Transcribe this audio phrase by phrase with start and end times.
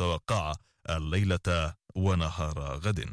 [0.00, 0.56] المتوقعة
[0.90, 3.08] الليلة ونهار غد.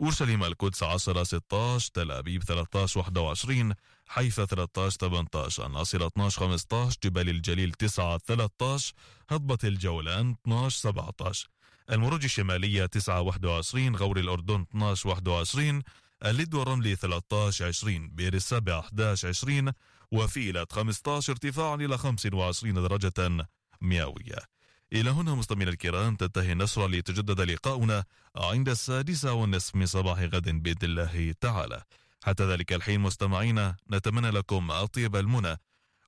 [0.00, 3.74] أورشليم القدس 10 16 تل أبيب 13 21
[4.06, 8.94] حيفا 13 18 الناصرة 12 15 جبال الجليل 9 13
[9.30, 11.48] هضبة الجولان 12 17
[11.90, 15.82] المروج الشمالية 9 21 غور الأردن 12 21
[16.24, 19.72] اللد والرملي 13 20 بير السابع 11 20
[20.12, 23.46] وفيلة 15 ارتفاعا إلى 25 درجة
[23.82, 24.61] مئوية.
[24.92, 28.04] إلى هنا مستمعينا الكرام تنتهي النشرة ليتجدد لقاؤنا
[28.36, 31.82] عند السادسة والنصف من صباح غد بإذن الله تعالى.
[32.24, 35.56] حتى ذلك الحين مستمعينا نتمنى لكم أطيب المنى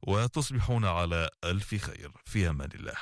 [0.02, 2.12] وتصبحون على ألف خير.
[2.24, 2.94] في أمان الله.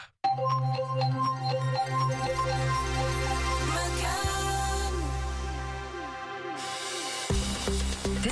[8.22, 8.28] 99.3 92.3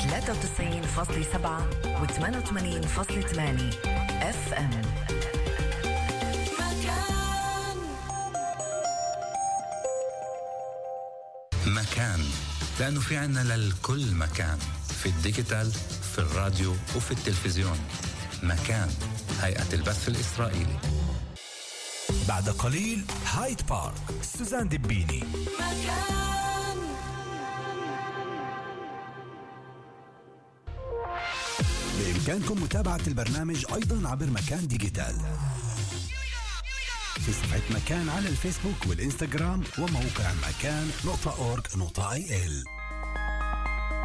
[0.00, 1.64] 93.7
[2.00, 3.40] و88.8
[4.22, 4.70] FM
[11.66, 12.20] مكان.
[12.80, 14.58] لأنه في عنا للكل مكان.
[15.02, 15.72] في ال digital
[16.12, 17.78] في الراديو وفي التلفزيون.
[18.42, 18.88] مكان.
[19.42, 20.78] هيئة البث الإسرائيلي.
[22.30, 25.24] بعد قليل هايد بارك سوزان دبيني
[31.98, 35.16] بإمكانكم متابعة البرنامج أيضا عبر مكان digital.
[37.14, 42.64] في صفحة مكان على الفيسبوك والإنستغرام وموقع مكان نقطة org نقطة IL.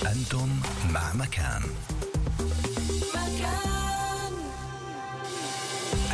[0.03, 0.49] أنتم
[0.91, 1.62] مع مكان.
[3.15, 4.33] مكان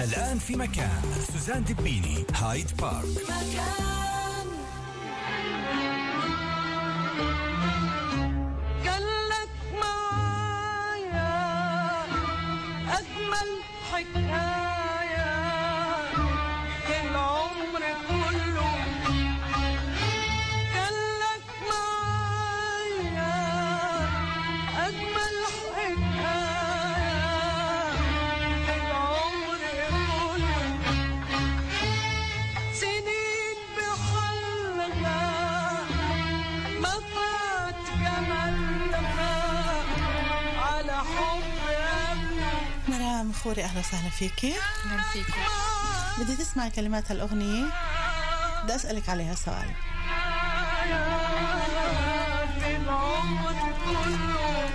[0.05, 1.03] الآن في مكان.
[1.33, 3.07] سوزان دبيني هايد بارك.
[3.25, 4.49] مكان
[8.87, 9.51] قالك
[9.81, 11.33] معايا
[12.89, 13.51] أجمل
[13.93, 14.62] حكاية.
[43.43, 44.55] مرام خوري أهلا وسهلا فيكي.
[44.59, 45.33] أهلا فيكم
[46.19, 47.65] بدي تسمعي كلمات هالأغنية.
[48.65, 49.75] بدي أسألك عليها سؤال.
[52.61, 53.55] في العمر
[53.85, 54.69] كله.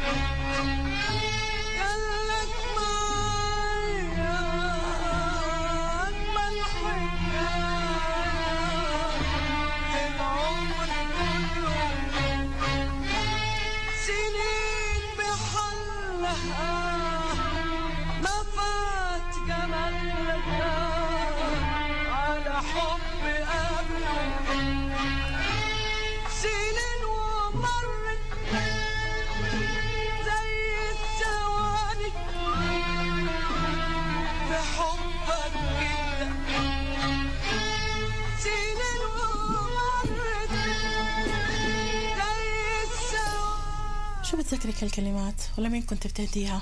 [44.31, 46.61] شو بتذكرك هالكلمات ولا مين كنت بتهديها؟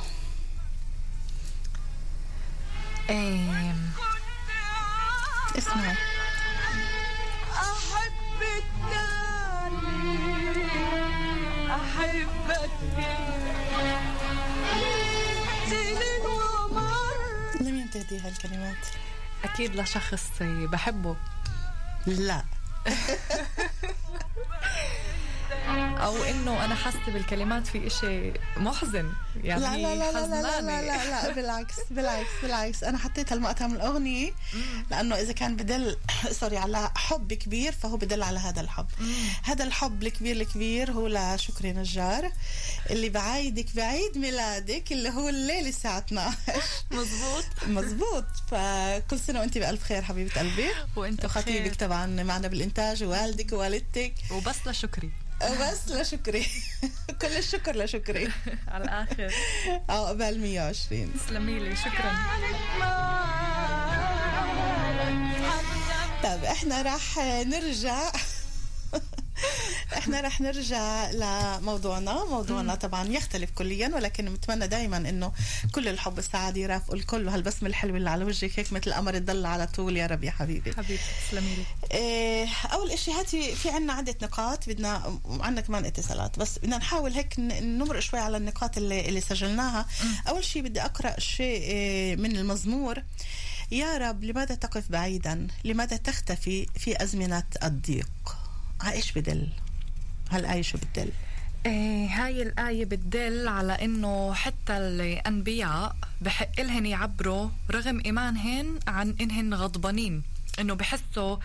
[3.09, 3.75] إيه.
[5.57, 5.95] اسمعي.
[7.53, 10.15] أحب التاني
[11.71, 12.69] أحبك
[15.69, 16.25] سنين
[17.61, 18.85] لمين بتهديها الكلمات؟
[19.44, 21.15] أكيد لشخص بحبه.
[22.07, 22.44] لا.
[25.69, 29.09] أو إنه أنا حاسة بالكلمات في إشي محزن.
[29.44, 30.81] يعني لا لا لا لا لا لا, حزنانة.
[30.81, 32.83] لا, لا بالعكس بالعكس بالعكس.
[32.83, 34.31] أنا حطيت هالمقطع من الأغنية
[34.91, 35.97] لأنه إذا كان بدل
[36.31, 38.85] سوري على حب كبير فهو بدل على هذا الحب.
[39.44, 42.31] هذا الحب الكبير الكبير هو لشكري نجار
[42.89, 46.38] اللي بعايدك بعيد ميلادك اللي هو الليل الساعة 12
[46.91, 47.45] مزبوط.
[47.68, 48.25] مزبوط.
[48.51, 50.68] فكل سنة وأنت بألف خير حبيبة قلبي.
[50.95, 54.13] وأنت وخطيبك بخير طبعا معنا بالإنتاج ووالدك ووالدتك.
[54.31, 55.11] وبس لشكري.
[55.41, 56.47] بس لشكري
[57.21, 58.31] كل الشكر لشكري
[58.67, 59.33] على الآخر.
[59.89, 62.15] آه قبل 120 تسلمي لي شكرا.
[66.23, 68.11] طيب إحنا راح نرجع.
[69.93, 72.25] إحنا رح نرجع لموضوعنا.
[72.25, 75.31] موضوعنا طبعا يختلف كليا ولكن بتمنى دائما إنه
[75.71, 79.67] كل الحب والسعاده يرافقوا الكل وهالبسمة الحلوة اللي على وجهك هيك مثل القمر تضل على
[79.67, 79.97] طول.
[79.97, 80.73] يا رب يا حبيبي.
[80.73, 81.65] حبيبتي تسلمي لي.
[81.91, 87.11] إيه، أول إشي هاتي في عنا عدة نقاط بدنا عنا كمان اتصالات بس بدنا نحاول
[87.13, 89.85] هيك نمرق شوي على النقاط اللي, اللي سجلناها.
[90.27, 93.03] أول شيء بدي أقرأ شيء إيه، من المزمور.
[93.71, 98.37] يا رب لماذا تقف بعيدا؟ لماذا تختفي في أزمنة الضيق؟
[98.81, 99.47] على إيش بدل؟
[100.31, 101.12] هالآية شو بتدل؟
[101.66, 109.54] إيه هاي الآية بتدل على إنه حتى الأنبياء بحق لهن يعبروا رغم إيمانهن عن إنهن
[109.54, 110.24] غضبانين.
[110.60, 111.38] إنه بحسوا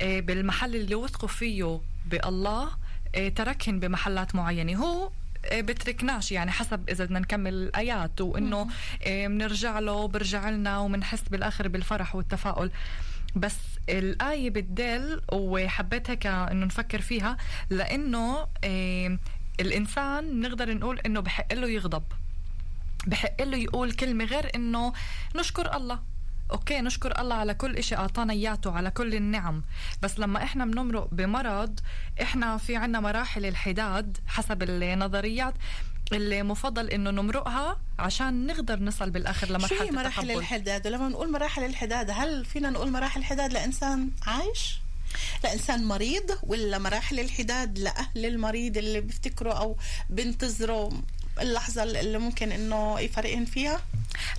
[0.00, 2.68] إيه بالمحل اللي وثقوا فيه بالله
[3.14, 4.76] إيه تركهن بمحلات معينة.
[4.76, 5.10] هو
[5.52, 8.68] بتركناش يعني حسب إذا بدنا نكمل الآيات وإنه
[9.06, 12.70] بنرجع له برجع لنا وبنحس بالآخر بالفرح والتفاؤل.
[13.38, 13.56] بس
[13.88, 15.20] الآية بتدل
[16.08, 17.36] هيك انه نفكر فيها
[17.70, 19.18] لأنه إيه
[19.60, 22.02] الإنسان نقدر نقول إنه بحق له يغضب.
[23.06, 24.92] بحق له يقول كلمة غير إنه
[25.36, 26.02] نشكر الله.
[26.50, 29.62] أوكي نشكر الله على كل إشي أعطانا إياته على كل النعم.
[30.02, 31.80] بس لما إحنا بنمرق بمرض
[32.22, 35.54] إحنا في عنا مراحل الحداد حسب النظريات.
[36.12, 41.32] اللي مفضل إنه نمرقها عشان نقدر نصل بالآخر شو لمرحلة هي مراحل الحداد؟ ولما نقول
[41.32, 44.78] مراحل الحداد هل فينا نقول مراحل الحداد لإنسان عايش؟
[45.44, 49.76] لإنسان مريض ولا مراحل الحداد لأهل المريض اللي بيفتكروا أو
[50.10, 50.90] بينتظروا
[51.40, 53.80] اللحظة اللي ممكن إنه يفرقهم فيها؟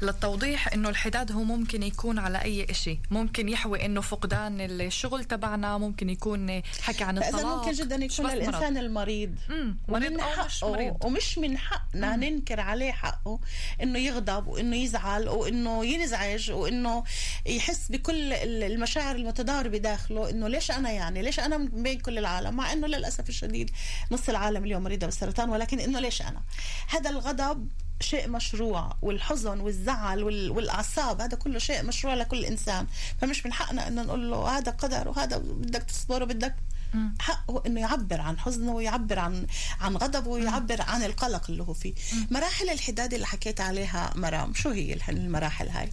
[0.01, 2.99] للتوضيح إنه الحداد هو ممكن يكون على أي إشي.
[3.11, 8.47] ممكن يحوي إنه فقدان الشغل تبعنا ممكن يكون حكي عن الطلاق ممكن جدا يكون بس
[8.47, 8.77] مرض.
[8.77, 9.35] المريض.
[9.49, 11.05] مم، مريض ومن أو مش حقه مريض.
[11.05, 13.39] ومش من حقنا ننكر عليه حقه
[13.83, 17.03] إنه يغضب وإنه يزعل وإنه ينزعج وإنه
[17.45, 20.29] يحس بكل ال- المشاعر المتضاربة داخله.
[20.29, 23.71] إنه ليش أنا يعني؟ ليش أنا بين كل العالم؟ مع إنه للأسف الشديد
[24.11, 26.41] نص العالم اليوم مريضة بالسرطان ولكن إنه ليش أنا؟
[26.89, 27.67] هذا الغضب
[28.01, 32.87] شيء مشروع والحزن والزعل وال- والأعصاب هذا كله شيء مشروع لكل إنسان.
[33.21, 36.55] فمش من حقنا إنه نقول له هذا قدر وهذا بدك تصبر وبدك
[37.19, 39.47] حقه إنه يعبر عن حزنه ويعبر عن
[39.81, 41.93] عن غضبه ويعبر عن القلق اللي هو فيه.
[42.31, 45.89] مراحل الحداد اللي حكيت عليها مرام شو هي المراحل هاي؟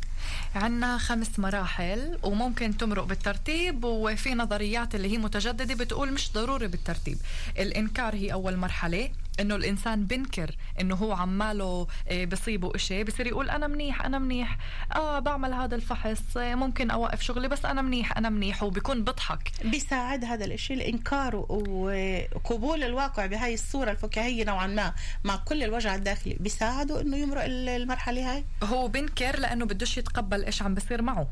[0.55, 7.19] عنا خمس مراحل وممكن تمرق بالترتيب وفي نظريات اللي هي متجددة بتقول مش ضروري بالترتيب.
[7.59, 13.51] الإنكار هي أول مرحلة إنه الإنسان بنكر إنه هو عماله آه، بصيبه إشي بصير يقول
[13.51, 14.59] أنا منيح أنا منيح
[14.95, 19.51] آه بعمل هذا الفحص آه، ممكن أوقف شغلي بس أنا منيح أنا منيح وبيكون بضحك.
[19.65, 24.95] بيساعد هذا الإشي الإنكار وقبول الواقع بهاي الصورة الفكاهية نوعا ما
[25.25, 26.37] مع كل الوجع الداخلي.
[26.41, 31.29] بيساعده إنه يمرق ال- المرحلة هاي؟ هو بنكر لأنه بدوش يتقبل إيش عم بصير معه.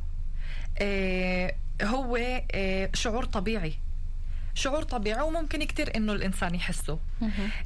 [0.78, 2.16] آه هو
[2.54, 3.75] آه شعور طبيعي.
[4.54, 6.98] شعور طبيعي وممكن كتير إنه الإنسان يحسه.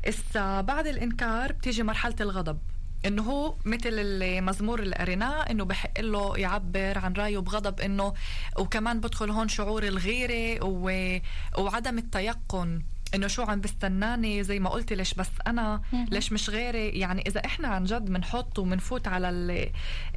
[0.05, 2.59] إسا بعد الإنكار بتيجي مرحلة الغضب.
[3.07, 8.15] إنه هو مثل المزمور اللي قريناه إنه بحق له يعبر عن رأيه بغضب إنه
[8.59, 11.19] وكمان بدخل هون شعور الغيرة و...
[11.59, 12.83] وعدم التيقن.
[13.15, 17.45] إنه شو عم بستناني زي ما قلت ليش بس أنا؟ ليش مش غيري؟ يعني إذا
[17.45, 19.51] إحنا عن جد بنحط وبنفوت على ال...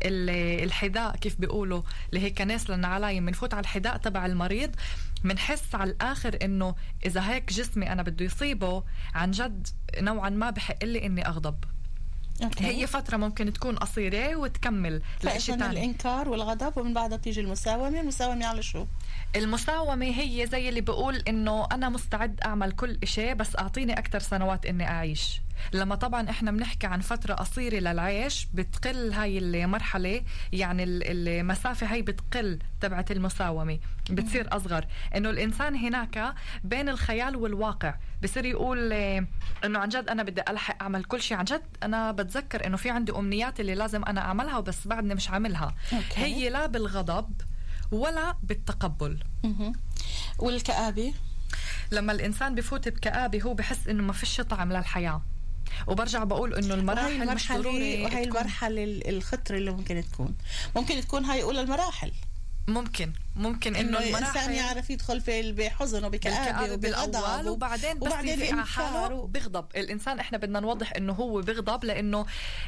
[0.06, 0.30] ال...
[0.64, 4.76] الحذاء كيف بيقولوا اللي هيك ناس للنعلايم بنفوت على الحذاء تبع المريض
[5.24, 6.76] بنحس على الآخر إنه
[7.06, 9.68] إذا هيك جسمي أنا بده يصيبه عن جد
[10.00, 11.56] نوعا ما بحق لي إني أغضب.
[12.44, 12.66] أوكي.
[12.66, 15.72] هي فترة ممكن تكون قصيرة وتكمل لإشي فإذن تاني.
[15.72, 18.86] الإنكار والغضب ومن بعدها بتيجي المساومة المساومة على شو؟
[19.36, 24.66] المساومة هي زي اللي بقول إنه أنا مستعد أعمل كل إشي بس أعطيني أكتر سنوات
[24.66, 25.42] إني أعيش.
[25.74, 32.02] لما طبعا إحنا بنحكي عن فترة قصيرة للعيش بتقل هاي المرحلة يعني ال- المسافة هاي
[32.02, 33.80] بتقل تبعت المساومة
[34.10, 34.86] بتصير أصغر.
[35.16, 39.26] إنه الإنسان هناك بين الخيال والواقع بصير يقول آه،
[39.66, 41.38] إنه عن جد أنا بدي ألحق أعمل كل شيء.
[41.38, 45.30] عن جد أنا بتذكر إنه في عندي أمنيات اللي لازم أنا أعملها وبس بعدني مش
[45.30, 45.76] عاملها.
[46.16, 47.42] هي لا بالغضب
[47.92, 49.18] ولا بالتقبل.
[49.44, 49.74] مهم.
[50.40, 51.14] والكآبة؟
[51.92, 55.22] لما الإنسان بفوت بكآبة هو بحس إنه ما فيش طعم للحياة.
[55.88, 60.36] وبرجع بقول إنه المراحل مش ضروري وهي المرحلة ال- الخطره اللي ممكن تكون.
[60.76, 62.12] ممكن تكون هاي اولى المراحل.
[62.68, 63.12] ممكن.
[63.36, 69.26] ممكن إنه الانسان يعرف يدخل في بحزن وبكآبه وبغضب وبعدين بس وبعدين على حاله و-
[69.28, 69.66] بغضب.
[69.76, 72.26] الإنسان إحنا بدنا نوضح إنه هو بغضب لأنه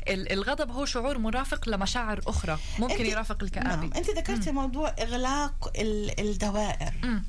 [0.07, 2.59] ال- الغضب هو شعور مرافق لمشاعر أخرى.
[2.79, 3.67] ممكن يرافق الكآبة.
[3.75, 3.93] نعم.
[3.95, 6.93] أنت ذكرتي موضوع إغلاق ال- الدوائر.
[7.03, 7.23] مم.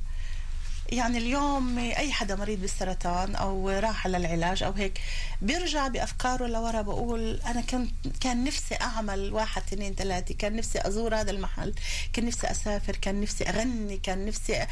[0.89, 5.01] يعني اليوم أي حدا مريض بالسرطان أو راح على العلاج أو هيك
[5.41, 11.15] بيرجع بأفكاره لورا بقول أنا كنت كان نفسي أعمل واحد اثنين ثلاثة كان نفسي أزور
[11.15, 11.73] هذا المحل
[12.13, 14.65] كان نفسي أسافر كان نفسي أغني كان نفسي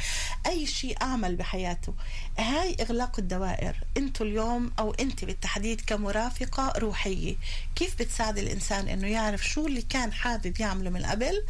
[0.46, 1.94] أي شيء أعمل بحياته.
[2.38, 7.36] هاي إغلاق الدوائر أنتوا اليوم أو انت بالتحديد كمرافقة روحية
[7.76, 11.42] كيف بتساعد الإنسان إنه يعرف شو اللي كان حابب يعمله من قبل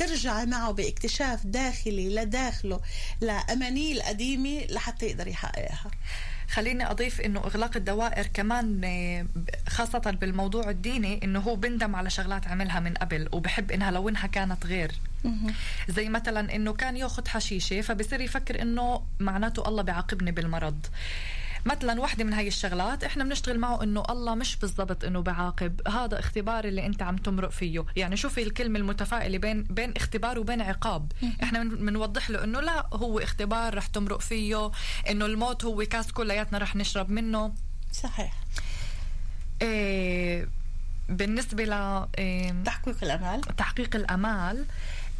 [0.00, 2.80] ترجع معه باكتشاف داخلي لداخله
[3.20, 5.90] لأمانيه القديمة لحتى يقدر يحققها.
[6.48, 9.26] خليني أضيف إنه إغلاق الدوائر كمان آه،
[9.68, 14.26] خاصة بالموضوع الديني إنه هو بندم على شغلات عملها من قبل وبحب إنها لو انها
[14.26, 14.92] كانت غير.
[15.88, 20.86] زي مثلا إنه كان ياخذ حشيشة فبصير يفكر إنه معناته الله بيعاقبني بالمرض.
[21.66, 25.88] مثلا وحدة من هاي الشغلات إحنا بنشتغل معه إنه الله مش بالضبط إنه بعاقب.
[25.88, 27.84] هذا اختبار اللي أنت عم تمرق فيه.
[27.96, 31.12] يعني شوفي الكلمة المتفائلة بين بين اختبار وبين عقاب.
[31.42, 34.70] إحنا بنوضح له إنه لا هو اختبار رح تمرق فيه
[35.10, 37.54] إنه الموت هو كاس كلياتنا رح نشرب منه.
[37.92, 38.32] صحيح.
[39.62, 40.48] إيه
[41.08, 41.72] بالنسبة ل
[42.18, 43.40] إيه تحقيق الأمال.
[43.40, 44.64] تحقيق الأمال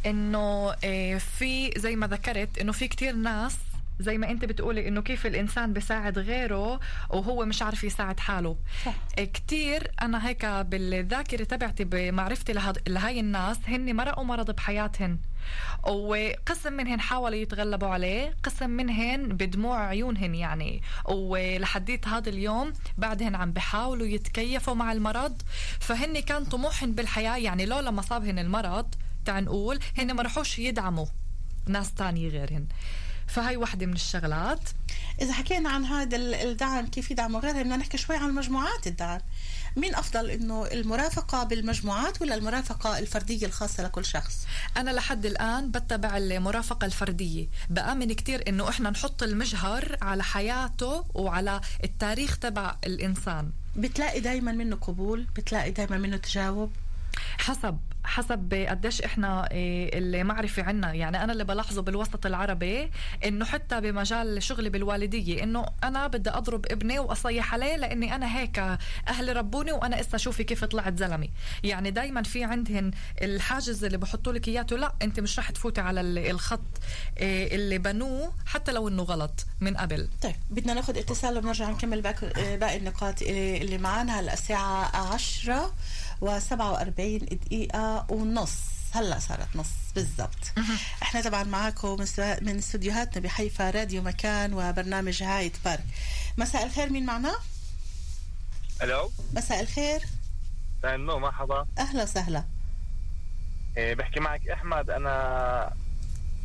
[0.05, 3.57] إنه إيه في زي ما ذكرت إنه في كتير ناس
[4.01, 6.79] زي ما انت بتقولي انه كيف الإنسان بيساعد غيره
[7.09, 8.57] وهو مش عارف يساعد حاله.
[8.85, 8.95] صح.
[9.17, 12.53] كتير أنا هيك بالذاكرة تبعتي بمعرفتي
[12.87, 15.17] لهاي الناس هن مرقوا مرض بحياتهن.
[15.83, 20.81] وقسم منهن حاولوا يتغلبوا عليه قسم منهن بدموع عيونهن يعني.
[21.05, 25.41] ولحديت هذا اليوم بعدهن عم بحاولوا يتكيفوا مع المرض.
[25.79, 31.05] فهن كان طموحهن بالحياة يعني لو لما صابهن المرض تعال نقول هن ما رحوش يدعموا
[31.67, 32.67] ناس تانية غيرهن.
[33.31, 34.59] فهي وحدة من الشغلات.
[35.21, 39.19] إذا حكينا عن هذا الدعم كيف يدعم وغيرها؟ بدنا نحكي شوي عن مجموعات الدعم.
[39.75, 44.47] مين أفضل إنه المرافقة بالمجموعات ولا المرافقة الفردية الخاصة لكل شخص؟
[44.77, 47.47] أنا لحد الآن بتبع المرافقة الفردية.
[47.69, 53.51] بآمن كتير إنه إحنا نحط المجهر على حياته وعلى التاريخ تبع الإنسان.
[53.75, 56.71] بتلاقي دايما منه قبول بتلاقي دايما منه تجاوب.
[57.37, 60.93] حسب حسب قديش إحنا إيه، المعرفة عنا.
[60.93, 62.91] يعني أنا اللي بلاحظه بالوسط العربي
[63.25, 68.59] إنه حتى بمجال شغلي بالوالدية إنه أنا بدي أضرب ابني وأصيح عليه لأني أنا هيك
[69.07, 71.29] أهلي ربوني وأنا إسا شوفي كيف طلعت زلمي
[71.63, 72.91] يعني دايما في عندهن
[73.21, 76.61] الحاجز اللي بحطوا لك إياه لا أنت مش رح تفوتي على الخط
[77.17, 80.07] إيه، اللي بنوه حتى لو إنه غلط من قبل.
[80.21, 85.73] طيب بدنا ناخذ اتصال وبنرجع نكمل باقي النقاط اللي معنا هلأ الساعة 10
[86.21, 88.55] و47 دقيقة ونص.
[88.93, 90.53] هلأ صارت نص بالضبط.
[91.03, 92.05] إحنا طبعا معاكم
[92.41, 95.85] من استديوهاتنا بحيفا راديو مكان وبرنامج هايت بارك.
[96.37, 97.35] مساء الخير مين معنا؟
[98.81, 100.01] ألو؟ مساء الخير.
[100.85, 101.67] النور مرحبا.
[101.77, 102.45] أهلا وسهلا.
[103.77, 104.89] إيه بحكي معك أحمد.
[104.89, 105.73] أنا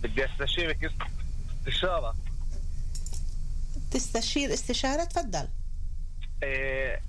[0.03, 0.93] بدي أستشيرك
[1.61, 2.15] استشارة.
[3.91, 5.49] تستشير استشارة؟ تفضل.
[6.43, 7.03] إيه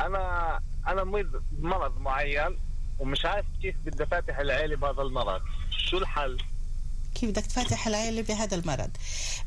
[0.00, 2.58] أنا أنا مريض مرض معين
[2.98, 5.40] ومش عارف كيف بدي فاتح العيلة بهذا المرض.
[5.90, 6.38] شو الحل؟
[7.14, 8.90] كيف بدك تفتح العيلة بهذا المرض؟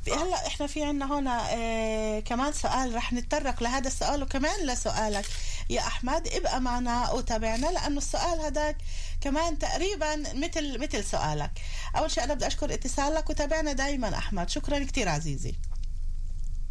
[0.08, 5.26] هلا إحنا في عنا هنا آه كمان سؤال رح نتطرق لهذا السؤال وكمان لسؤالك.
[5.70, 8.78] يا أحمد ابقى معنا وتابعنا لأنه السؤال هذاك
[9.22, 11.52] كمان تقريبا مثل مثل سؤالك.
[11.98, 14.50] أول شيء أنا بدي أشكر اتصالك وتابعنا دائما أحمد.
[14.50, 15.56] شكرا كثير عزيزي.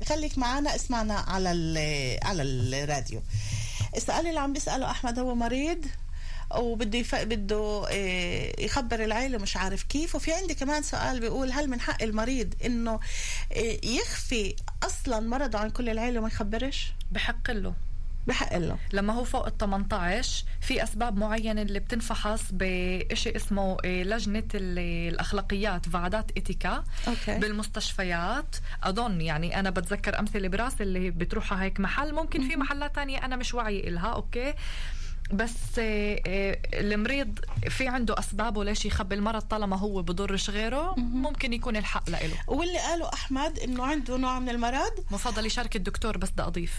[0.08, 1.48] خليك معنا اسمعنا على
[2.22, 3.22] على الراديو.
[3.96, 5.84] السؤال اللي عم بيسأله أحمد هو مريض
[6.56, 7.14] وبده يف...
[7.14, 10.14] بده إيه، يخبر العيلة مش عارف كيف.
[10.14, 13.00] وفي عندي كمان سؤال بيقول هل من حق المريض إنه
[13.52, 17.74] إيه، يخفي أصلا مرضه عن كل العيلة وما يخبرش؟ بحق له.
[18.28, 24.04] بحق له لما هو فوق ال 18 في أسباب معينة اللي بتنفحص بشيء اسمه إيه،
[24.04, 27.38] لجنة الأخلاقيات ועדת אתיקה okay.
[27.38, 28.56] بالمستشفيات.
[28.82, 33.36] أظن يعني أنا بتذكر أمثلة براسي اللي بتروحها هيك محل ممكن في محلات تانية أنا
[33.36, 34.54] مش واعيه إلها okay.
[35.32, 41.76] بس آه، المريض في عنده اسبابه ليش يخبي المرض طالما هو بضرش غيره ممكن يكون
[41.76, 46.42] الحق له واللي قاله أحمد إنه عنده نوع من المرض مفضل يشارك الدكتور بس بدي
[46.42, 46.74] أضيف.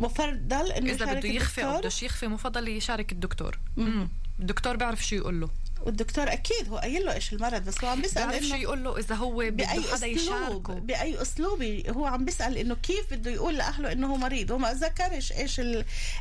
[0.00, 3.58] مفضل إنه إذا بده يخفي أو بدوش يخفي مفضل يشارك الدكتور.
[3.76, 4.08] مم.
[4.40, 5.50] الدكتور بيعرف شو يقول له.
[5.82, 8.98] والدكتور أكيد هو قايل له إيش المرض بس هو عم بيسأل إنه شو يقول له
[8.98, 10.74] إذا هو بده حدا يشاركه.
[10.74, 14.52] بأي أسلوب هو عم بيسأل إنه كيف بده يقول لأهله إنه هو مريض.
[14.52, 15.60] هو ما ذكرش إيش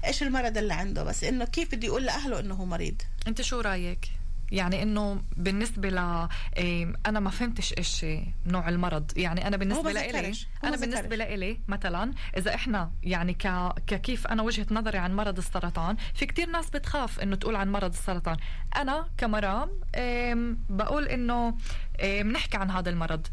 [0.05, 3.01] إيش المرض اللي عنده بس إنه كيف بده يقول لأهله إنه هو مريض.
[3.27, 4.09] أنت شو رأيك؟
[4.53, 8.05] يعني إنه بالنسبة ل إيه، أنا ما فهمتش إيش
[8.45, 9.11] نوع المرض.
[9.17, 10.33] يعني أنا بالنسبة لإلي
[10.63, 13.71] أنا بالنسبة لإلي مثلا إذا إحنا يعني ك...
[13.87, 17.91] ككيف أنا وجهة نظري عن مرض السرطان في كتير ناس بتخاف إنه تقول عن مرض
[17.91, 18.37] السرطان.
[18.75, 19.69] أنا كمرام
[20.69, 21.57] بقول إنه
[22.03, 23.27] بنحكي عن هذا المرض.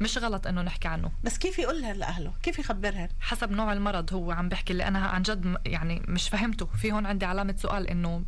[0.00, 1.12] مش غلط إنه نحكي عنه.
[1.24, 5.22] بس كيف يقولها لأهله؟ كيف يخبرهن حسب نوع المرض هو عم بحكي اللي أنا عن
[5.22, 6.66] جد يعني مش فهمته.
[6.66, 8.24] في هون عندي علامة سؤال إنه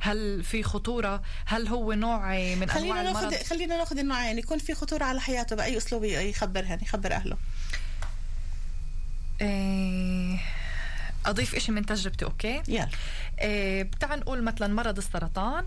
[0.00, 4.38] هل في خطورة؟ هل هو نوع من أنواع خلينا المرض؟ خلينا ناخذ النوعين.
[4.38, 7.36] يكون في خطورة على حياته بأي أسلوب يخبرهن يخبر أهله.
[9.40, 10.40] إيه،
[11.26, 12.88] أضيف إشي من تجربتي أوكي؟ يلا.
[13.40, 15.64] إيه بتاع نقول مثلا مرض السرطان.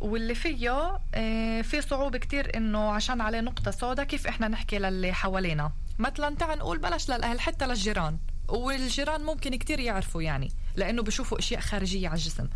[0.00, 5.12] واللي فيه إيه في صعوبة كتير إنه عشان عليه نقطة سوداء كيف إحنا نحكي للي
[5.12, 8.18] حوالينا؟ مثلا تعال نقول بلاش للأهل حتى للجيران.
[8.48, 12.48] والجيران ممكن كتير يعرفوا يعني لأنه بشوفوا إشياء خارجية على الجسم.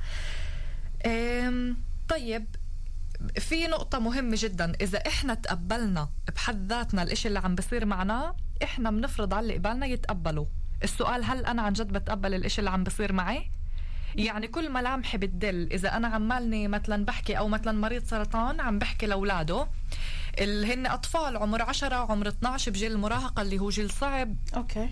[2.08, 2.46] طيب
[3.38, 4.72] في نقطة مهمة جدا.
[4.80, 9.86] إذا إحنا تقبلنا بحد ذاتنا الإشي اللي عم بصير معنا إحنا بنفرض على اللي قبالنا
[9.86, 10.46] يتقبلوا.
[10.84, 13.50] السؤال هل أنا عن جد بتقبل الإشي اللي عم بصير معي؟
[14.14, 15.68] يعني كل ملامحي بتدل.
[15.72, 19.68] إذا أنا عمالني مثلا بحكي أو مثلا مريض سرطان عم بحكي لأولاده
[20.40, 24.36] اللي هن أطفال عمر 10 عمر 12 بجيل المراهقة اللي هو جيل صعب.
[24.56, 24.88] أوكي.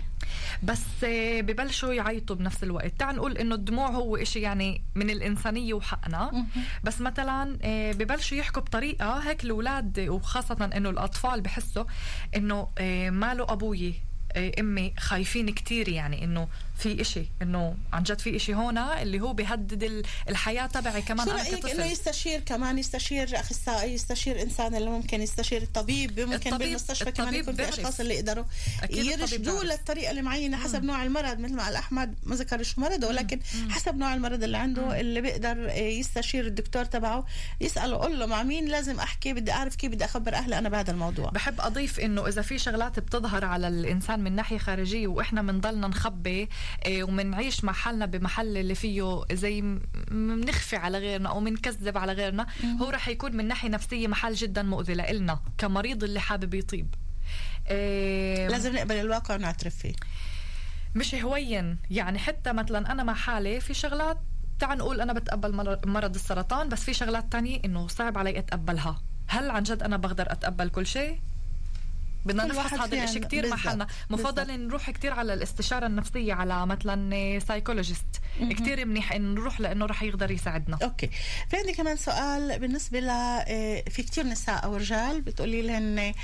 [0.62, 0.80] بس
[1.40, 2.92] ببلشوا يعيطوا بنفس الوقت.
[2.98, 6.46] تعال نقول إنه الدموع هو إشي يعني من الإنسانية وحقنا.
[6.84, 11.84] بس مثلا آه، ببلشوا يحكوا بطريقة هيك الأولاد وخاصة إنه الأطفال بحسوا
[12.36, 13.88] إنه آه، ماله أبوي.
[13.88, 13.92] آه،
[14.36, 19.32] أمي خايفين كتير يعني إنه في إشي إنه عن جد في إشي هنا اللي هو
[19.32, 24.74] بيهدد ال- الحياة تبعي كمان شو أنا رأيك إنه يستشير كمان يستشير أخصائي يستشير إنسان
[24.74, 27.80] اللي ممكن يستشير الطبيب ممكن الطبيب- بالمستشفى كمان الطبيب يكون في.
[27.80, 28.44] أشخاص اللي يقدروا
[28.90, 29.64] يرشدوه.
[29.64, 33.40] للطريقة المعينة حسب نوع المرض مثل ما قال أحمد ما ذكر شو مرضه ولكن
[33.70, 37.26] حسب نوع المرض اللي عنده اللي بيقدر آه، يستشير الدكتور تبعه
[37.60, 40.90] يسأله قول له مع مين لازم أحكي بدي أعرف كيف بدي أخبر أهلي أنا بهذا
[40.90, 41.30] الموضوع.
[41.30, 46.48] بحب أضيف إنه إذا في شغلات بتظهر على الإنسان من ناحية خارجية وإحنا بنضلنا نخبي
[46.84, 49.78] إيه، ومنعيش مع حالنا بمحل اللي فيه زي
[50.10, 52.46] بنخفي على غيرنا أو بنكذب على غيرنا.
[52.80, 56.94] هو رح يكون من ناحية نفسية محل جدا مؤذي لإلنا كمريض اللي حابب يطيب.
[57.70, 59.92] إيه، لازم نقبل الواقع ونعترف فيه.
[60.94, 61.78] مش هوين.
[61.90, 64.18] يعني حتى مثلا أنا مع حالي في شغلات
[64.58, 69.02] تعال نقول أنا بتقبل مر- مرض السرطان بس في شغلات تانية إنه صعب علي أتقبلها.
[69.28, 71.20] هل عن جد أنا بقدر أتقبل كل شيء؟
[72.26, 72.96] بدنا نفحص هذا
[73.48, 73.68] مع بالضبط.
[73.68, 78.06] حالنا مفضل نروح كتير على الاستشارة النفسية على مثلا psychologist
[78.50, 80.78] كتير منيح نروح لأنه رح يقدر يساعدنا.
[80.82, 81.10] okay.
[81.50, 86.14] في عندي كمان سؤال بالنسبة ل آه، في كتير نساء أو رجال بتقولي لهن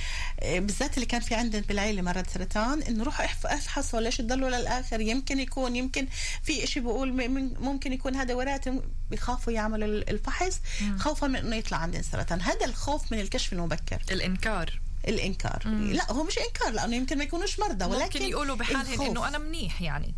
[0.41, 4.49] آه، بالذات اللي كان في عندهم بالعيلة مرض سرطان انه روحوا أحف- أفحصوا ليش تضلوا
[4.51, 6.07] للآخر؟ يمكن يكون يمكن
[6.43, 7.13] في إشي بقول
[7.61, 10.61] ممكن يكون هذا وراثي بيخافوا يعملوا ال- الفحص
[10.99, 12.41] خوفا من إنه يطلع عندهم سرطان.
[12.41, 14.03] هذا الخوف من الكشف المبكر.
[14.11, 14.82] الإنكار.
[15.09, 15.63] الإنكار.
[15.67, 19.03] لا هو مش إنكار لأنه يمكن ما يكونوش مرضى ولكن ممكن يقولوا بحالهم.
[19.11, 20.15] إنه أنا منيح يعني.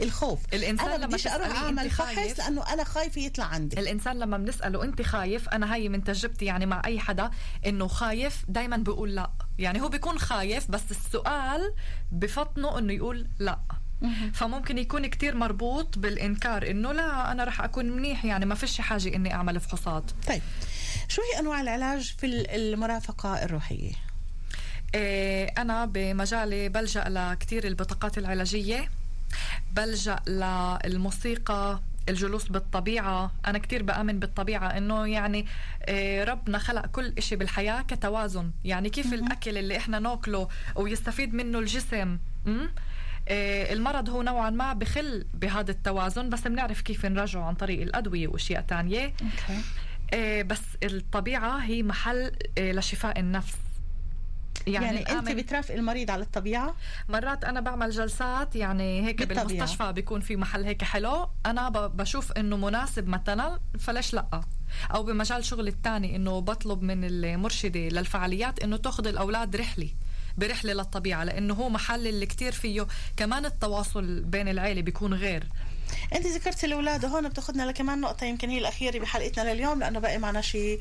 [0.00, 0.38] الخوف.
[0.52, 3.80] الإنسان أنا بديش أروح أعمل خايف؟ فحص لأنه أنا خايفه يطلع عندي.
[3.80, 7.30] الإنسان لما بنسأله أنت خايف أنا هاي من تجربتي يعني مع أي حدا
[7.66, 9.30] إنه خايف دايما بيقول لا.
[9.58, 11.74] يعني هو بيكون خايف بس السؤال
[12.12, 13.58] بفطنه إنه يقول لا.
[14.34, 19.14] فممكن يكون كتير مربوط بالإنكار إنه لا أنا رح أكون منيح يعني ما فيش حاجة
[19.14, 20.10] إني أعمل فحوصات.
[20.28, 20.42] طيب
[21.08, 23.44] شو هي أنواع العلاج في ال- المرافقة
[24.94, 28.90] إيه أنا بمجالي بلجأ لكتير البطاقات العلاجية
[29.72, 33.32] بلجأ للموسيقى الجلوس بالطبيعة.
[33.46, 35.46] أنا كتير بآمن بالطبيعة إنه يعني
[35.88, 38.50] إيه، ربنا خلق كل إشي بالحياة كتوازن.
[38.64, 42.18] يعني كيف الأكل اللي إحنا ناكله ويستفيد منه الجسم?
[43.28, 48.28] إيه، المرض هو نوعا ما بخل بهذا التوازن بس بنعرف كيف نرجعه عن طريق الأدوية
[48.28, 49.14] وأشياء تانية.
[50.12, 53.56] إيه، بس الطبيعة هي محل لشفاء النفس.
[54.66, 56.74] يعني, يعني أنت الآمن- بترافق المريض على الطبيعة؟
[57.08, 59.44] مرات أنا بعمل جلسات يعني هيك بالطبيعة.
[59.46, 61.28] بالمستشفى بيكون في محل هيك حلو.
[61.46, 64.40] أنا بشوف إنه مناسب مثلا فليش لأ؟
[64.94, 69.88] أو بمجال شغل الثاني إنه بطلب من المرشدة للفعاليات إنه تأخذ الأولاد رحلة
[70.38, 75.44] برحلة للطبيعة لأنه هو محل اللي كتير فيه كمان التواصل بين العيلة بيكون غير.
[76.14, 80.40] أنت ذكرت الأولاد وهون بتأخذنا لكمان نقطة يمكن هي الأخيرة بحلقتنا لليوم لأنه باقي معنا
[80.40, 80.80] شيء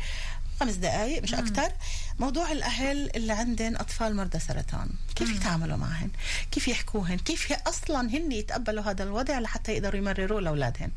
[0.60, 1.72] خمس دقائق مش أكثر
[2.20, 6.10] موضوع الأهل اللي عندهم أطفال مرضى سرطان كيف يتعاملوا معهن؟
[6.52, 10.92] كيف يحكوهن؟ كيف أصلا هن يتقبلوا هذا الوضع لحتى يقدروا يمرروه لأولادهن؟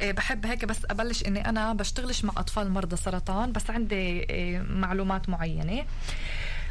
[0.00, 4.60] إيه، بحب هيك بس أبلش إني أنا بشتغلش مع أطفال مرضى سرطان بس عندي إيه،
[4.60, 5.84] معلومات معينة.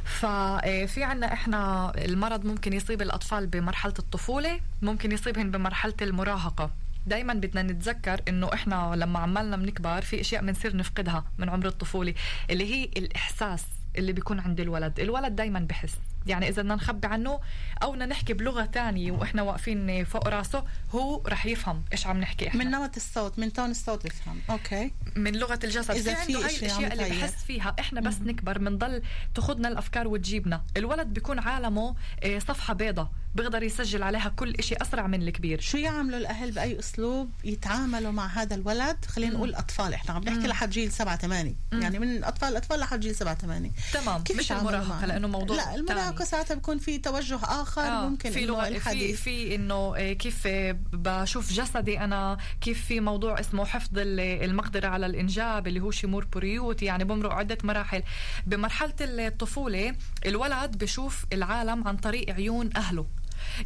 [0.06, 6.72] ففي عنا إحنا المرض ممكن يصيب الأطفال بمرحلة الطفولة ممكن يصيبهم بمرحلة المراهقة.
[7.08, 12.14] دايما بدنا نتذكر إنه إحنا لما عمالنا بنكبر في أشياء بنصير نفقدها من عمر الطفولة
[12.50, 13.64] اللي هي الإحساس
[13.98, 15.00] اللي بيكون عند الولد.
[15.00, 15.94] الولد دايما بحس.
[16.26, 17.40] يعني إذا بدنا نخبي عنه
[17.84, 22.48] أو بدنا نحكي بلغة تانية وإحنا واقفين فوق راسه هو رح يفهم إيش عم نحكي
[22.48, 22.64] إحنا.
[22.64, 24.92] من نمط الصوت من تون الصوت بفهم أوكي.
[25.16, 25.92] من لغة الجسد.
[25.92, 27.20] إذا في في عنده هاي إشي عم الاشياء اللي.
[27.20, 29.02] بحس فيها إحنا بس نكبر بنضل
[29.36, 30.64] تاخذنا الأفكار وتجيبنا.
[30.78, 35.60] الولد بيكون عالمه آه، صفحة بيضة بيقدر يسجل عليها كل إشي أسرع من الكبير.
[35.62, 39.94] شو يعملوا الأهل بأي أسلوب؟ يتعاملوا مع هذا الولد خلينا نقول أطفال.
[39.94, 43.72] إحنا عم نحكي لحد جيل 7 8 يعني من أطفال الاطفال لحد جيل 7 8
[43.94, 44.24] تمام.
[44.24, 46.26] كيف مش المراهقة؟ لأنه موضوع لا المراهقة.
[46.26, 47.82] ساعتها بيكون في توجه آخر.
[47.82, 52.86] آه، ممكن في لغة في الحديث في إنه آه، كيف آه، بشوف جسدي أنا كيف
[52.86, 56.82] في موضوع اسمه حفظ ال- المقدرة على الإنجاب اللي هو شمور بوريوت.
[56.82, 58.04] يعني بمرق عدة مراحل.
[58.48, 63.06] بمرحلة الطفولة الولد بشوف العالم عن طريق عيون أهله.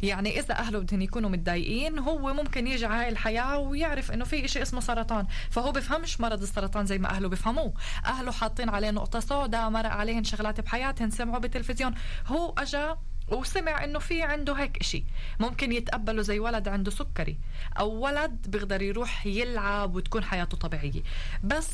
[0.02, 4.44] يعني إذا أهله بدهم يكونوا متضايقين هو ممكن يجي على هاي الحياة ويعرف إنه في
[4.44, 5.26] إشي اسمه سرطان.
[5.50, 7.74] فهو بفهمش مرض السرطان زي ما أهله بفهموه.
[8.06, 11.94] أهله حاطين عليه نقطة سوداء مرق عليهن شغلات بحياتهن سمعوا بالتلفزيون.
[12.26, 15.04] هو أجا وسمع إنه في عنده هيك إشي.
[15.40, 17.38] ممكن يتقبله زي ولد عنده سكري
[17.78, 21.02] أو ولد بيقدر يروح يلعب وتكون حياته طبيعية.
[21.44, 21.70] بس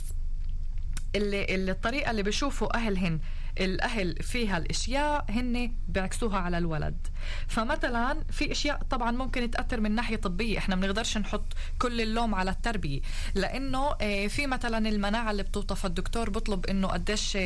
[1.17, 3.21] اللي اللي الطريقة اللي بيشوفوا أهلهن
[3.61, 7.07] الأهل فيها الأشياء هن بيعكسوها على الولد.
[7.49, 12.35] فمثلا في أشياء طبعا ممكن تأثر من ناحية طبية إحنا ما بنقدرش نحط كل اللوم
[12.35, 13.01] على التربية.
[13.35, 17.39] لأنه آه، في مثلا المناعة اللي بتوطى الدكتور بطلب إنه قديش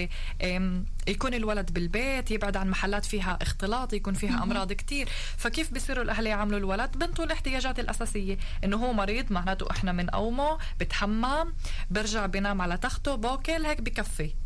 [1.09, 5.09] يكون الولد بالبيت يبعد عن محلات فيها اختلاط يكون فيها أمراض كتير.
[5.37, 8.39] فكيف بصيروا الأهل يعاملوا الولد؟ بنته الاحتياجات الأساسية.
[8.65, 11.55] إنه هو مريض معناته إحنا بنقومه بتحمم
[11.91, 14.46] برجع بنام على تخته باكل هيك بكفي.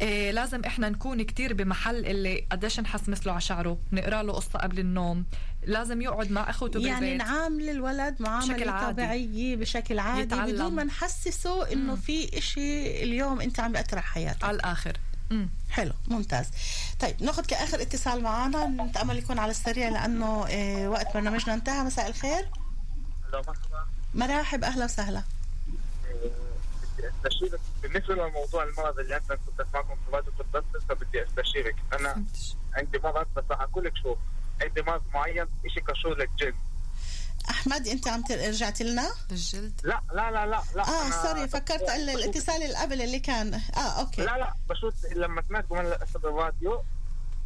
[0.00, 4.58] إيه لازم إحنا نكون كتير بمحل اللي قديش نحسمس له على شعره نقرا له قصة
[4.58, 5.24] قبل النوم.
[5.66, 6.92] لازم يقعد مع أخوته بالبيت.
[6.92, 8.92] يعني نعامل الولد عادي.
[8.92, 10.52] طبيعية بشكل عادي يتعلم.
[10.52, 14.46] بدون ما نحسسه إنه في إشي اليوم أنت عم بيأثر على حياته.
[14.46, 14.96] على الآخر.
[15.30, 15.48] مم.
[15.70, 16.46] حلو ممتاز.
[17.00, 21.84] طيب ناخذ كآخر اتصال معنا نتأمل يكون على السريع لأنه آه وقت برنامجنا انتهى.
[21.84, 22.48] مساء الخير.
[23.32, 23.86] مرحبا.
[24.14, 25.22] مراحب أهلا وسهلا.
[26.04, 26.30] بدي
[27.04, 31.76] استشيرك بالنسبة لموضوع المرض اللي أنت كنت اسمعكم في الراديو كنت فبدي أستشيرك.
[32.00, 32.24] أنا
[32.74, 34.18] عندي مرض بس راح أقول لك شوف
[34.62, 36.54] عندي مرض معين شيء كشور للجلد
[37.50, 40.88] أحمد أنت عم رجعت لنا؟ الجلد لا لا لا لا لا.
[40.88, 43.54] آه أنا sorry فكرت الاتصال اللي قبل اللي كان.
[43.54, 44.22] آه okay.
[44.22, 46.82] لا لا بشوف لما سمعتكم هلا بالراديو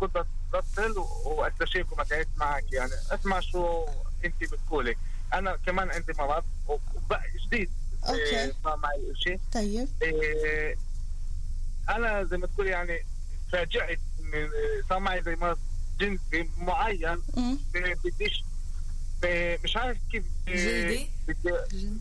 [0.01, 2.73] كنت بتصل وأستشيركم اتعبت معك.
[2.73, 3.87] يعني اسمع شو
[4.25, 4.97] أنت بتقولي.
[5.33, 6.45] أنا كمان عندي مرض
[7.47, 7.71] جديد.
[8.09, 8.41] okay.
[8.41, 9.89] إيه، صار معي شيء طيب.
[10.03, 10.77] إيه،
[11.89, 13.01] أنا زي ما تقول يعني
[13.49, 14.49] تفاجئت من
[14.89, 15.59] صار معي زي مرض
[16.01, 17.23] جنسي معين.
[17.37, 17.59] مم.
[18.05, 18.45] بديش
[19.65, 21.51] مش عارف كيف جلدي؟ بدي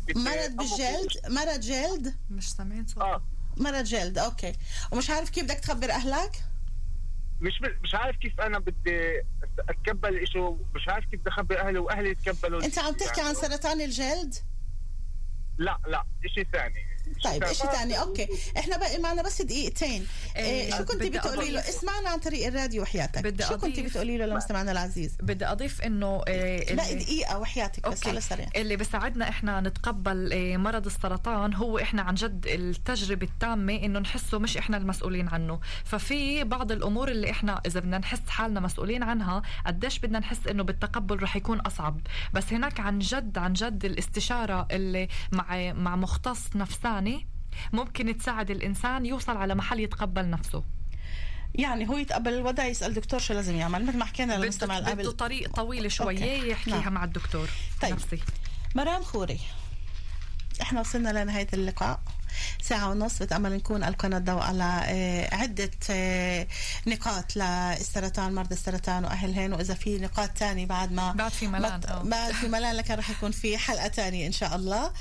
[0.07, 3.23] بدي مرض بالجلد مرض جلد؟ مش سامعين صوت آه.
[3.57, 4.53] مرض جلد okay.
[4.91, 6.43] ومش عارف كيف بدك تخبر أهلك؟
[7.41, 9.21] مش مش عارف كيف أنا بدي
[9.69, 13.29] اتقبل شيء مش عارف كيف بدي أخبر أهلي وأهلي يتقبلوا أنت عم تحكي يعني.
[13.29, 14.35] عن سرطان الجلد؟
[15.57, 16.94] لا لا شيء ثاني.
[17.23, 18.27] طيب اشي ثاني okay.
[18.57, 20.07] إحنا باقي معنا بس دقيقتين.
[20.35, 21.59] إيه، إيه شو كنت بتقولي له.
[21.59, 23.23] اسمعنا عن طريق الراديو وحياتك.
[23.23, 23.79] بدي شو كنت.
[23.79, 28.07] بتقولي له لمستمعنا العزيز؟ بدي أضيف إنه آه، لا دقيقة وحياتك بس.
[28.07, 28.47] على السريع.
[28.55, 34.39] اللي بيساعدنا إحنا نتقبل آه، مرض السرطان هو إحنا عن جد التجربة التامة إنه نحسه
[34.39, 35.59] مش إحنا المسؤولين عنه.
[35.83, 40.63] ففي بعض الأمور اللي إحنا إذا بدنا نحس حالنا مسؤولين عنها قديش بدنا نحس إنه
[40.63, 42.01] بالتقبل رح يكون أصعب.
[42.33, 46.94] بس هناك عن جد عن جد الاستشارة اللي مع مع مختص نفساني
[47.73, 50.63] ممكن تساعد الإنسان يوصل على محل يتقبل نفسه
[51.55, 55.03] يعني هو يتقبل الوضع يسأل دكتور شو لازم يعمل مثل ما حكينا للمستمع بده, بده
[55.03, 56.49] قبل طريق طويل شوية أوكي.
[56.49, 56.93] يحكيها نعم.
[56.93, 57.49] مع الدكتور
[57.81, 57.93] طيب.
[57.93, 58.19] نفسي
[58.75, 59.39] مرام خوري
[60.61, 61.99] إحنا وصلنا لنهاية اللقاء
[62.61, 66.47] ساعة ونص بتأمل نكون ألقينا الضوء على آه، عدة آه،
[66.87, 72.03] نقاط للسرطان مرضى السرطان وأهلهن وإذا في نقاط تانية بعد ما بعد في ملان آه.
[72.03, 74.91] بعد في ملان لكن رح يكون في حلقة تانية إن شاء الله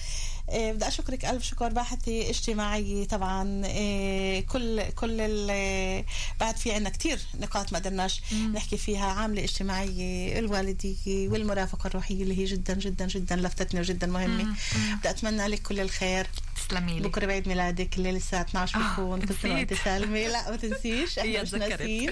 [0.52, 6.04] بدي أشكرك ألف شكر باحثة اجتماعية طبعا آه، كل كل ال-
[6.40, 8.20] بعد في عنا كتير نقاط ما قدرناش
[8.54, 14.54] نحكي فيها عاملة اجتماعية الوالدية والمرافقة الروحية اللي هي جدا جدا جدا لفتتني وجدا مهمة.
[14.98, 16.26] بدي أتمنى لك كل الخير.
[16.68, 17.08] تسلمي لي.
[17.08, 19.74] بكرة بعيد ميلادك الليلة الساعة 12 آه، بكون كل سنه وانت.
[19.74, 21.54] سالمه لا ما تنسيش إحنا مش.
[21.54, 22.10] ناسيين.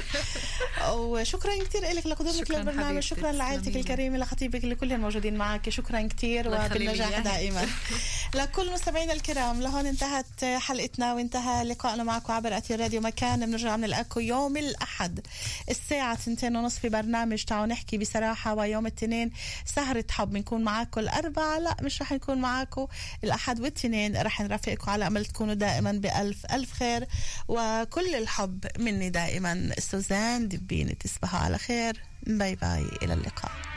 [0.92, 3.76] وشكرا كثير لك لقدومك للبرنامج شكرا لعائلتك.
[3.76, 5.68] الكريمة لخطيبك لكل الموجودين معك.
[5.68, 7.18] شكرا كثير وبالنجاح.
[7.18, 7.66] دائما.
[8.34, 13.46] لكل مستمعينا الكرام لهون انتهت حلقتنا وانتهى لقائنا معكم عبر أثير راديو مكان.
[13.46, 15.20] بنرجع بنلاقيكم يوم الأحد
[15.70, 19.32] الساعة 2 ونص في برنامج تعالوا نحكي بصراحة ويوم الاثنين
[19.64, 21.58] سهرة حب بنكون معاكم الأربعة.
[21.58, 22.86] لا مش رح نكون معاكم
[23.24, 27.06] الأحد والاثنين رح نرافقكم على أمل تكونوا دائما بألف ألف خير.
[27.48, 32.02] وكل الحب مني دائما سوزان دبيني تصبحوا على خير.
[32.26, 33.71] bye bye إلى اللقاء.